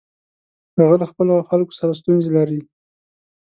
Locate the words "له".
1.01-1.05